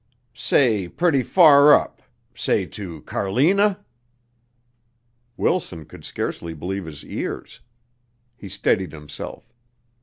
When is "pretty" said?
0.87-1.21